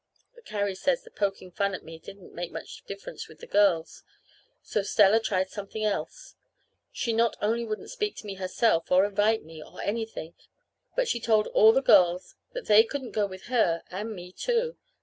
But 0.33 0.45
Carrie 0.45 0.73
says 0.73 1.03
the 1.03 1.11
poking 1.11 1.51
fun 1.51 1.75
at 1.75 1.83
me 1.83 1.99
didn't 1.99 2.33
make 2.33 2.51
much 2.51 2.83
difference 2.87 3.27
with 3.27 3.37
the 3.37 3.45
girls, 3.45 4.01
so 4.63 4.81
Stella 4.81 5.19
tried 5.19 5.51
something 5.51 5.85
else. 5.85 6.33
She 6.91 7.13
not 7.13 7.37
only 7.39 7.63
wouldn't 7.65 7.91
speak 7.91 8.15
to 8.15 8.25
me 8.25 8.33
herself, 8.33 8.89
or 8.91 9.05
invite 9.05 9.43
me, 9.43 9.61
or 9.63 9.79
anything, 9.83 10.33
but 10.95 11.07
she 11.07 11.19
told 11.19 11.45
all 11.49 11.71
the 11.71 11.83
girls 11.83 12.33
that 12.53 12.65
they 12.65 12.83
couldn't 12.83 13.11
go 13.11 13.27
with 13.27 13.43
her 13.43 13.83
and 13.91 14.15
me, 14.15 14.31
too. 14.31 14.75